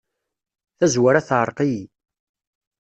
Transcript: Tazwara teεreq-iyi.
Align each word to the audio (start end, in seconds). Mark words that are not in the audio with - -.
Tazwara 0.77 1.21
teεreq-iyi. 1.27 1.83